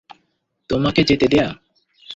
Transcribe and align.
তোমাকে 0.69 1.01
যেতে 1.03 1.27
দেয়া? 1.27 1.49